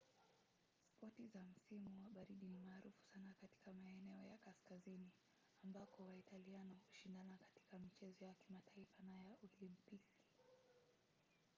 [0.87, 5.11] spoti za msimu wa baridi ni maarufu sana katika maeneo ya kaskazini
[5.63, 9.99] ambako waitaliano hushindana katika michezo ya kimataifa na ya olimpiki